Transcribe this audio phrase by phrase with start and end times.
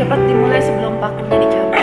[0.00, 1.76] Cepat dimulai sebelum pakunya dicabut.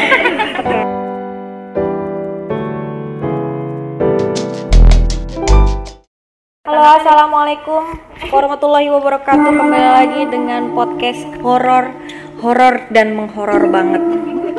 [6.65, 7.93] Halo, assalamualaikum
[8.33, 9.53] warahmatullahi wabarakatuh.
[9.53, 11.93] Kembali lagi dengan podcast horor,
[12.41, 14.01] horor dan menghoror banget.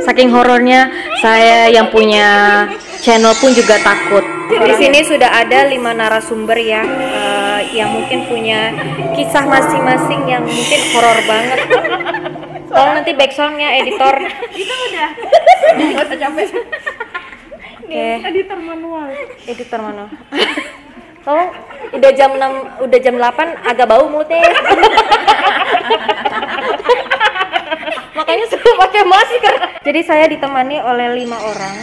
[0.06, 2.62] Saking horornya, saya yang punya
[3.02, 4.22] channel pun juga takut.
[4.54, 8.70] Di sini sudah ada lima narasumber ya, eh, yang mungkin punya
[9.18, 11.58] kisah masing-masing yang mungkin horor banget.
[12.68, 14.14] Tolong nanti backsoundnya editor.
[14.52, 15.08] Kita udah.
[15.96, 16.46] Gak usah capek.
[17.88, 18.08] Oke.
[18.28, 19.08] Editor manual.
[19.48, 20.04] editor mana?
[21.24, 21.50] Tolong
[21.92, 24.44] udah jam 6, udah jam 8 agak bau mulutnya.
[28.16, 29.54] Makanya suruh pakai masker.
[29.84, 31.76] Jadi saya ditemani oleh lima orang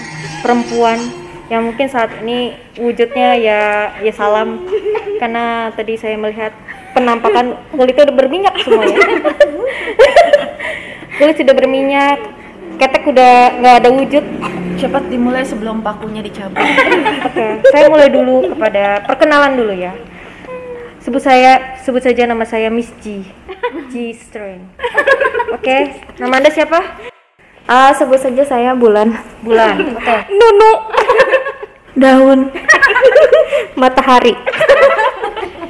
[0.46, 0.98] perempuan
[1.46, 3.62] yang mungkin saat ini wujudnya ya
[4.02, 4.66] ya salam
[5.22, 6.50] karena tadi saya melihat
[6.98, 8.98] penampakan kulitnya udah berminyak semuanya.
[11.16, 12.20] Kulit sudah berminyak,
[12.76, 14.24] ketek udah nggak ada wujud.
[14.76, 16.60] Cepat dimulai sebelum pakunya dicabut.
[17.24, 19.96] Oke, saya mulai dulu kepada perkenalan dulu ya.
[21.00, 23.24] Sebut saya, sebut saja nama saya Miss G.
[23.94, 24.68] G Strain.
[25.56, 26.82] Oke, nama Anda siapa?
[27.66, 29.16] Ah, sebut saja saya Bulan.
[29.40, 29.76] Bulan.
[29.98, 30.16] Oke.
[30.34, 30.72] Nunu.
[31.96, 32.40] Daun.
[33.80, 34.36] Matahari.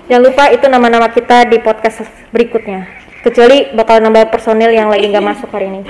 [0.09, 2.01] Jangan lupa itu nama-nama kita di podcast
[2.33, 3.04] berikutnya.
[3.25, 5.81] Kecuali bakal nambah personil yang lagi nggak masuk hari ini.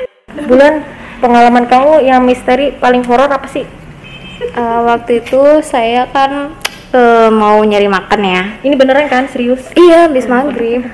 [0.47, 0.87] Bulan,
[1.19, 3.67] pengalaman kamu yang misteri paling horor apa sih?
[4.55, 6.55] Ah, waktu itu saya kan
[6.95, 8.43] eh, mau nyari makan ya.
[8.63, 9.27] Ini beneran kan?
[9.27, 9.67] Serius?
[9.75, 10.87] Iya, habis maghrib.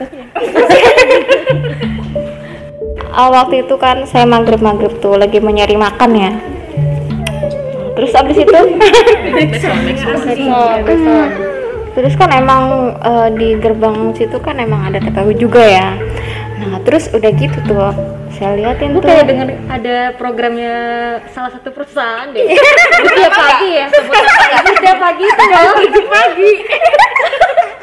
[3.11, 6.31] Ah, waktu itu kan saya maghrib maghrib tuh lagi mau nyari makan ya.
[7.91, 8.59] Terus abis itu,
[11.91, 15.93] terus kan emang eh, di gerbang situ kan emang ada TPU juga ya.
[16.81, 17.93] Terus udah gitu tuh,
[18.33, 19.09] saya liatin Gue tuh.
[19.13, 20.75] kayak denger ada programnya
[21.29, 22.41] salah satu perusahaan deh.
[22.49, 23.87] Setiap pagi ya,
[24.65, 26.51] setiap pagi itu malah tujuh pagi.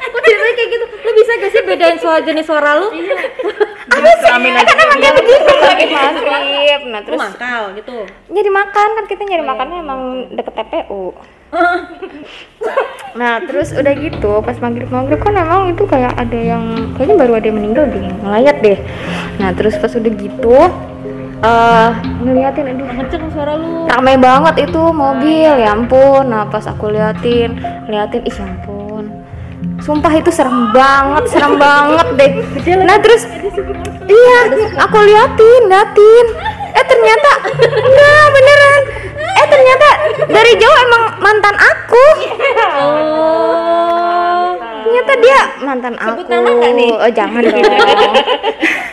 [0.09, 0.85] Kok ceritanya kayak gitu?
[0.99, 2.89] Lu bisa gak sih bedain suara jenis suara lu?
[3.89, 4.67] Kelamin aja.
[4.67, 6.81] Kan emang kayak begitu lagi maghrib.
[6.91, 7.97] Nah terus mangkal gitu.
[8.29, 10.01] nyari makan kan kita nyari makannya emang
[10.35, 11.15] deket TPU
[13.19, 17.33] nah terus udah gitu pas maghrib maghrib kan emang itu kayak ada yang kayaknya baru
[17.41, 18.79] ada yang meninggal deh ngelayat deh.
[19.41, 20.59] Nah terus pas udah gitu
[21.39, 21.91] eh
[22.27, 23.87] ngeliatin aduh Kenceng suara lu.
[23.87, 26.29] ramai banget itu mobil ya ampun.
[26.29, 27.57] Nah pas aku liatin
[27.89, 29.09] liatin ih ya ampun.
[29.83, 32.33] Sumpah itu serem banget serem banget deh.
[32.85, 33.25] Nah terus
[34.05, 34.39] iya
[34.79, 36.27] aku liatin liatin.
[36.77, 37.31] Eh ternyata
[37.73, 38.83] enggak beneran
[39.39, 39.89] eh ternyata
[40.29, 42.05] dari jauh emang mantan aku
[42.79, 44.55] Oh.
[44.81, 46.91] ternyata dia mantan Sebut aku nama nih?
[46.91, 47.61] oh jangan dong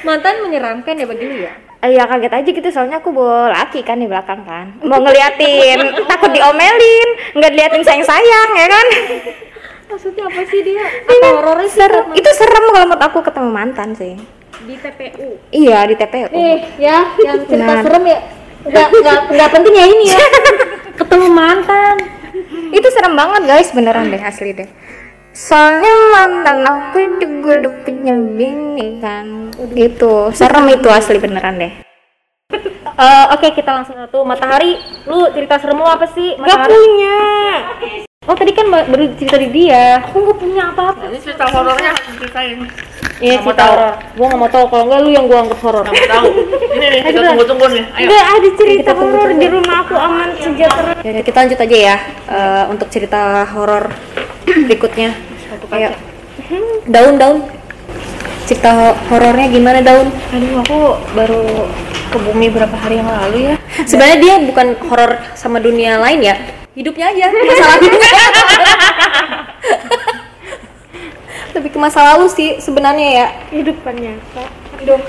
[0.05, 1.51] Mantan menyeramkan ya bagi lu ya?
[1.79, 5.79] Eh, ya kaget aja gitu soalnya aku bawa laki kan di belakang kan mau ngeliatin
[6.09, 8.87] takut diomelin nggak diliatin sayang sayang ya kan
[9.85, 10.81] Maksudnya apa sih dia?
[10.81, 11.77] Apa horornya sih?
[11.77, 14.13] serem itu serem kalau menurut aku ketemu mantan sih
[14.61, 15.37] Di TPU.
[15.51, 17.81] iya di TPU Nih ya, yang cerita Nah.
[17.81, 18.19] serem ya.
[18.65, 20.19] Enggak enggak enggak penting ya ini ya.
[20.99, 21.95] Ketemu mantan.
[22.67, 24.67] itu serem banget guys beneran deh asli deh
[25.31, 31.71] soalnya mantan aku juga udah punya bini kan gitu serem itu asli beneran deh
[32.95, 34.75] Eh, Oke kita langsung satu Matahari,
[35.05, 36.31] lu cerita serem lu apa sih?
[36.31, 36.71] Gak Matahari?
[36.71, 37.17] punya
[38.23, 39.99] Oh tadi kan ba- baru cerita di dia.
[40.01, 41.03] Aku nggak punya apa-apa.
[41.05, 42.59] Ini cerita horornya harus diceritain.
[43.15, 43.71] Iya cerita tahu.
[43.71, 43.93] horor.
[44.11, 45.83] Gua nggak mau tahu kalau enggak lu yang gua anggap horor.
[45.83, 46.25] Kamu tahu.
[46.75, 47.83] Ini nih kita tunggu-tunggu nih.
[47.95, 48.07] Ayo.
[48.07, 51.95] Gak ada cerita horor di rumah aku aman sejahtera Ya, kita lanjut aja ya
[52.27, 53.83] eh, untuk cerita horor
[54.45, 55.09] berikutnya.
[55.71, 55.89] Ayo.
[56.85, 57.37] Daun daun.
[58.45, 60.07] Cerita ho- horornya gimana daun?
[60.29, 60.77] Aduh, aku
[61.13, 61.43] baru
[62.05, 63.55] ke bumi berapa hari yang lalu ya.
[63.81, 66.35] Sebenarnya dia bukan horor sama dunia lain ya.
[66.75, 67.89] Hidupnya aja masalahnya.
[71.55, 74.65] Lebih ke masa lalu sih sebenarnya ya kehidupan nyata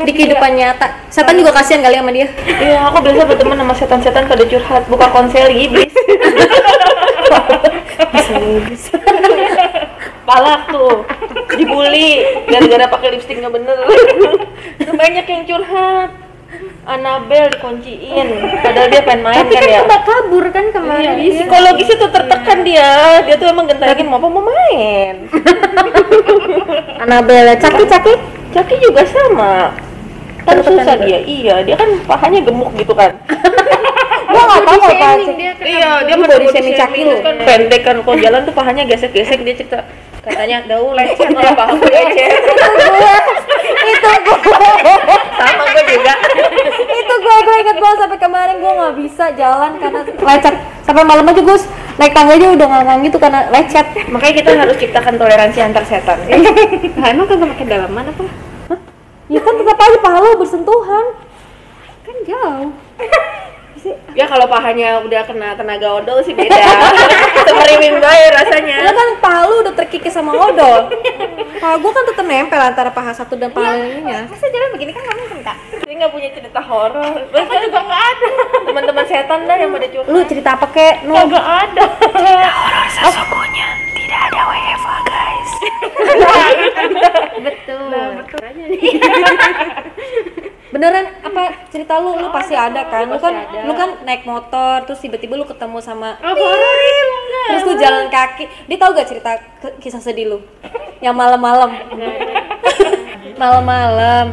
[0.06, 0.86] di kehidupan nyata.
[1.10, 2.30] Setan juga kasihan kali sama dia.
[2.46, 5.90] Iya, aku biasa berteman sama setan-setan pada curhat, buka konsel iblis.
[10.26, 11.06] Palak tuh,
[11.54, 12.18] dibully
[12.50, 13.78] gara-gara pakai lipstick nggak bener.
[15.02, 16.25] Banyak yang curhat.
[16.86, 18.28] Anabel dikunciin,
[18.62, 19.80] padahal dia pengen main Tapi kan kan ya.
[19.82, 21.14] sempat kabur kan Iya, kemarin.
[21.18, 22.90] di psikologisnya tuh tertekan dia.
[23.26, 25.26] Dia tuh emang gentakin mau apa mau main.
[27.02, 28.14] Anabella caki-caki.
[28.54, 29.74] Caki juga sama.
[30.42, 31.18] Kan susah dia.
[31.20, 33.10] Iya, dia kan pahanya gemuk gitu kan.
[34.26, 35.10] Gua nggak tahu apa.
[35.62, 37.16] iya, dia pada body shaming Caki lu.
[37.22, 39.80] kan pendek kan kalau jalan tuh pahanya gesek-gesek dia cerita
[40.20, 42.55] katanya daun lecet lah paha gue lecet Itu.
[45.36, 46.14] Sama gue juga
[46.86, 47.36] Itu gua
[47.86, 51.58] sumpah sampai kemarin gue nggak bisa jalan karena lecet sampai malam aja gue
[52.02, 56.18] naik tangga aja udah ngangang gitu karena lecet Makanya kita harus ciptakan toleransi antar setan.
[56.98, 58.24] Lah emang kagak pakai dalaman apa?
[59.26, 61.06] ya kan tetap aja paha lo bersentuhan
[62.02, 62.70] Kan jauh.
[64.18, 66.58] Ya kalau pahanya udah kena tenaga odol sih beda.
[67.46, 68.76] Semeriwing bae Karena rasanya.
[68.90, 70.90] kan paha lu udah terkikis sama odol
[71.56, 74.26] paha gue kan tetap nempel antara paha satu dan paha lainnya.
[74.26, 75.56] Masa jalan begini kan nggak mungkin kak?
[75.82, 77.14] Saya nggak punya cerita horor.
[77.26, 78.28] Bahkan juga nggak ada.
[78.62, 80.08] Teman-teman setan dah yang pada curhat.
[80.08, 80.94] lu cerita apa kek?
[81.04, 81.84] Nu Nggak ada.
[82.88, 83.68] sesungguhnya.
[83.96, 85.50] Tidak ada WFA guys.
[87.46, 87.86] Betul.
[90.66, 92.18] beneran apa cerita lu?
[92.18, 93.08] Lu pasti ada kan?
[93.08, 96.18] Lu kan lu kan naik motor terus tiba-tiba lu ketemu sama
[97.48, 98.44] terus lu jalan kaki.
[98.66, 99.30] Dia tahu gak cerita
[99.80, 100.38] kisah sedih lu
[101.00, 101.70] yang malam-malam.
[103.40, 104.32] Malam-malam.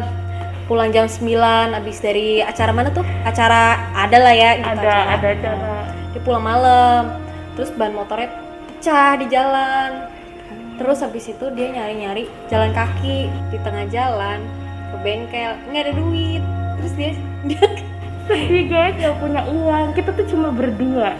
[0.63, 3.04] Pulang jam 9 abis dari acara mana tuh?
[3.27, 5.12] Acara ada lah ya gitu, Ada acara.
[5.12, 5.75] ada cara.
[6.15, 7.04] dia pulang malam.
[7.60, 10.07] Terus ban motornya pecah di jalan.
[10.80, 14.39] Terus habis itu dia nyari-nyari jalan kaki di tengah jalan
[14.89, 15.51] ke bengkel.
[15.68, 16.44] Nggak ada duit.
[16.80, 17.12] Terus dia
[17.51, 17.65] dia
[18.24, 19.92] sedih guys gak punya uang.
[19.92, 21.12] Kita tuh cuma berdua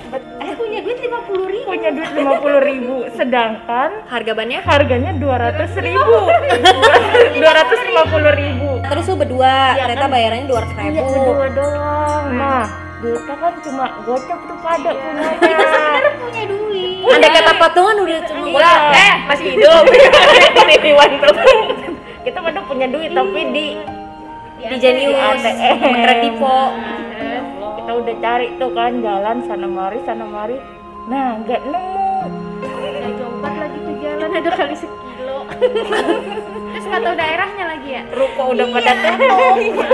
[0.74, 1.68] punya duit lima puluh ribu.
[1.70, 2.96] punya duit lima puluh ribu.
[3.14, 4.60] Sedangkan harga bannya?
[4.66, 6.18] harganya dua ratus ribu.
[7.38, 8.70] Dua ratus lima puluh ribu.
[8.82, 10.14] Terus lu berdua Iya ternyata kan?
[10.18, 12.24] bayarannya dua ratus iya ribu berdua doang.
[12.34, 12.66] Nah
[13.06, 16.44] duitnya kan cuma gocap tuh pada punyanya punya.
[16.50, 17.06] Duit.
[17.06, 18.74] ada kata patungan udah cuma Iya.
[18.98, 19.84] Eh masih hidup.
[19.94, 20.76] Ini
[22.26, 23.68] kita pada punya duit tapi di
[24.64, 25.78] di Jenius ATM.
[25.78, 26.58] sama Kredivo
[27.94, 30.58] kita udah cari tuh kan jalan sana mari sana mari
[31.06, 32.10] nah nggak nemu
[33.22, 35.46] Jombat lagi tuh jalan ada kali sekilo.
[36.74, 38.04] Terus nggak tahu daerahnya lagi ya.
[38.10, 39.86] Ruko udah pada tutup.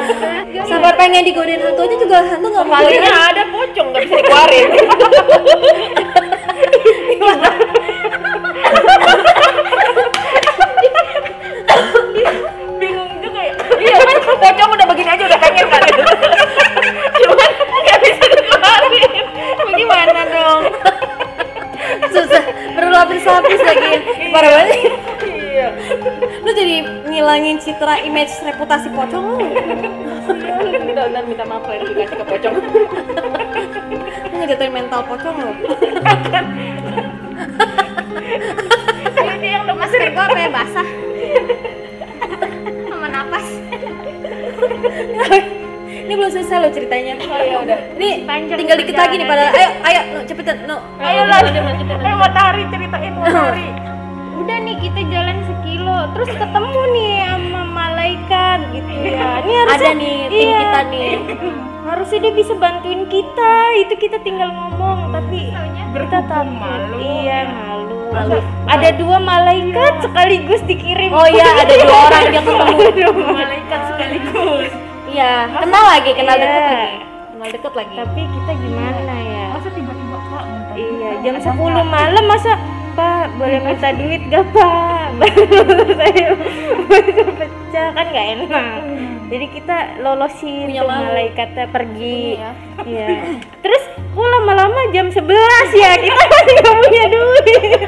[0.64, 4.70] sampai pengen digodain hantu aja juga hantu nggak mau Kalinya ada pocong nggak bisa dikeluarin.
[27.30, 29.38] ngilangin citra image reputasi pocong.
[29.38, 32.58] Lu Udah udah minta maaf klarifikasi ke pocong.
[34.34, 35.54] lu ngejatuhin mental pocong lu
[39.30, 40.88] Ini yang udah masker gua apa ya basah.
[42.90, 43.46] Sama napas.
[45.86, 47.14] ini belum selesai lo ceritanya.
[47.30, 47.78] Oh ya udah.
[48.02, 50.66] ini Panjang tinggal dikit lagi nih pada ayo ayo no, cepetan.
[50.66, 50.82] No.
[50.98, 53.89] Ayo lah ayo matahari ceritain matahari
[54.40, 59.44] Udah nih kita jalan sekilo, terus ketemu nih sama malaikat gitu ya.
[59.44, 60.60] Ini harusnya ada nih tim iya.
[60.64, 61.12] kita nih.
[61.90, 63.54] Harusnya dia bisa bantuin kita.
[63.82, 65.50] Itu kita tinggal ngomong tapi
[65.98, 66.46] kita takut.
[66.54, 66.96] malu.
[67.02, 67.98] iya malu.
[68.14, 68.38] Malu.
[68.70, 71.10] ada dua malaikat sekaligus dikirim.
[71.10, 73.18] Oh iya ada dua orang yang ketemu.
[73.26, 74.70] Malaikat sekaligus.
[75.10, 76.46] Iya kenal lagi kenal Iya.
[76.46, 76.98] deket lagi.
[77.34, 77.94] Kenal deket lagi.
[77.98, 79.46] Tapi kita gimana ya?
[79.50, 80.44] Masa tiba-tiba kak
[80.78, 82.52] iya jam 10 malam masa
[83.00, 85.08] pak boleh minta duit gak pak?
[86.00, 86.28] Saya
[86.84, 88.80] baru pecah kan gak enak.
[89.30, 91.06] Jadi kita lolosin Punya tuh malu.
[91.08, 92.24] malaikatnya pergi.
[92.36, 92.52] Iya.
[92.84, 93.08] iya.
[93.62, 95.22] Terus kok lama-lama jam 11
[95.74, 95.92] ya?
[95.96, 97.80] Kita masih gak punya duit.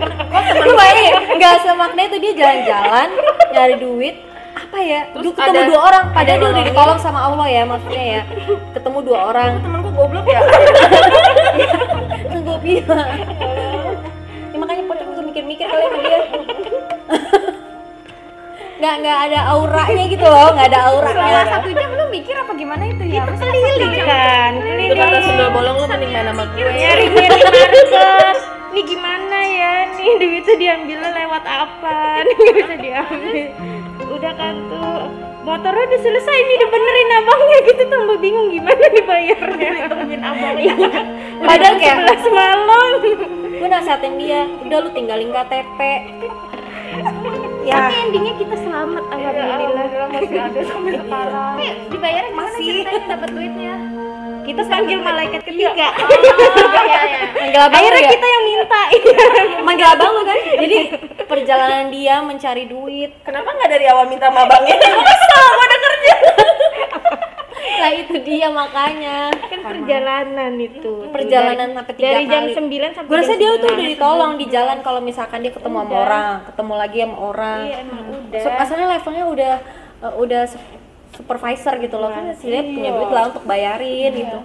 [0.61, 3.07] Lu bayangin nggak semakna itu dia jalan-jalan
[3.51, 4.15] nyari duit.
[4.53, 5.01] Apa ya?
[5.09, 6.03] Terus Dulu ketemu ada- dua orang.
[6.05, 8.21] ada padahal dia udah ditolong sama Allah ya maksudnya ya.
[8.71, 9.51] Ketemu dua orang.
[9.59, 10.41] Temenku goblok ya.
[12.23, 13.09] kan gue bilang.
[13.09, 13.50] ya,
[15.51, 16.19] mikir-mikir kali sama dia.
[18.81, 21.39] Nggak nggak ada auranya gitu loh nggak ada auranya.
[21.53, 23.21] Satu jam lu mikir apa gimana itu ya?
[23.29, 24.51] Itu keliling kan.
[24.57, 26.71] Itu kata sundel bolong lu mending main sama gue.
[26.71, 28.37] nyari nyari market
[28.71, 29.73] nih gimana ya?
[29.99, 31.97] Nih duitnya diambilnya lewat apa?
[32.25, 33.47] Nih nggak bisa diambil.
[34.07, 35.01] Udah kan tuh.
[35.41, 37.83] Motornya udah selesai nih udah benerin abangnya gitu.
[37.85, 39.71] Tambah bingung gimana dibayarnya.
[39.93, 40.73] Temuin abangnya.
[41.41, 42.93] Padahal kayak 11 malam
[43.81, 44.45] nasihatin dia.
[44.61, 45.79] Udah lu tinggalin KTP
[47.65, 47.77] ya.
[47.81, 49.87] Tapi endingnya kita selamat alhamdulillah.
[50.13, 51.55] masih ada sampai sekarang.
[51.89, 52.85] Dibayar masih.
[52.85, 53.73] dapat duitnya?
[54.41, 55.93] Kita panggil malaikat ketiga.
[57.41, 58.81] Manggil abang lu akhirnya ya kita yang minta.
[59.67, 60.37] manggil abang lu kan.
[60.61, 60.77] Jadi
[61.25, 63.11] perjalanan dia mencari duit.
[63.25, 64.77] Kenapa nggak dari awal minta sama abangnya?
[65.09, 65.70] Kesel.
[67.81, 69.17] Lah itu dia makanya.
[69.33, 70.93] Kan perjalanan itu.
[71.09, 72.53] Perjalanan sampai tiga dari jam kali.
[72.53, 73.73] 9 sampai gue rasa dia tuh 11.
[73.73, 77.59] udah ditolong di jalan kalau misalkan dia ketemu sama orang ketemu lagi sama orang.
[77.65, 78.41] Iya emang udah.
[78.41, 79.53] So, asalnya levelnya udah
[80.05, 80.41] uh, udah
[81.11, 82.09] supervisor gitu loh.
[82.13, 82.97] Kan si dia punya Iya.
[83.01, 84.39] duit lah untuk bayarin gitu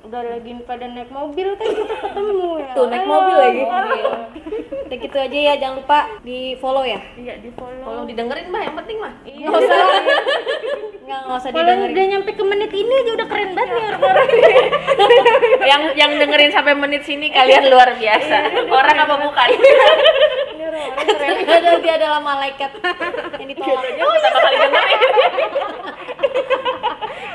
[0.00, 2.72] udah lagi pada naik mobil kan kita ketemu ya.
[2.72, 3.62] Tuh naik mobil lagi.
[4.88, 7.00] Udah gitu aja ya jangan lupa di follow ya.
[7.20, 7.84] Iya di follow.
[7.84, 9.12] Kalau didengerin mah yang penting mah.
[9.22, 9.78] nggak usah.
[11.04, 11.92] Nggak nggak usah kalau didengerin.
[11.92, 13.90] udah nyampe ke menit ini aja udah keren banget ya
[15.70, 18.36] yang yang dengerin sampai menit sini kalian luar biasa.
[18.72, 19.48] Orang apa bukan?
[21.50, 22.70] ada dia adalah malaikat.
[23.36, 23.84] Yang ditolak.
[24.00, 25.00] Oh, pertama kali dengerin.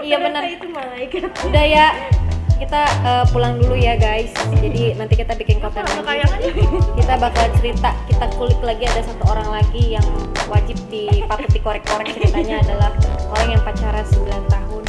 [0.01, 0.41] iya benar.
[0.49, 1.29] Itu malaikat.
[1.45, 1.87] Udah ya
[2.55, 4.31] kita eh, pulang dulu ya guys.
[4.63, 6.23] Jadi nanti kita bikin konten lagi.
[6.99, 10.07] kita bakal cerita kita kulik lagi ada satu orang lagi yang
[10.47, 12.15] wajib di patut dikorek-korek.
[12.15, 12.89] Ceritanya adalah
[13.35, 14.83] orang yang pacaran 9 tahun.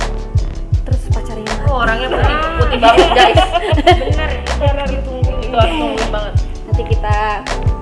[0.87, 1.66] Terus pacarnya mati.
[1.66, 3.38] Oh, orangnya putih, putih banget guys.
[3.87, 6.35] bener itu harus ditunggu Itu harus nungguin banget.
[6.70, 7.16] nanti kita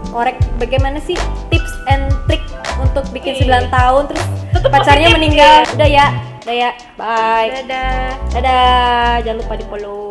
[0.08, 0.36] korek.
[0.56, 1.16] Bagaimana sih
[1.52, 2.44] tips and trick
[2.80, 4.02] untuk bikin 9 tahun?
[4.08, 4.24] Terus
[4.64, 5.68] pacarnya meninggal.
[5.76, 6.06] Udah ya
[6.44, 7.48] udah ya bye.
[7.50, 8.18] Dadah.
[8.34, 9.12] Dadah.
[9.24, 10.03] Jangan lupa di follow